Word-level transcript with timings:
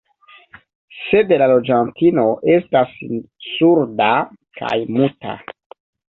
Sed 0.99 1.33
la 1.41 1.49
loĝantino 1.51 2.23
estas 2.53 2.95
surda 3.49 4.07
kaj 4.61 4.79
muta. 4.97 5.37